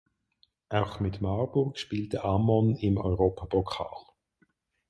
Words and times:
Auch 0.69 0.99
mit 0.99 1.21
Marburg 1.21 1.77
spielte 1.77 2.23
Ammon 2.23 2.75
im 2.75 2.97
Europapokal. 2.97 3.95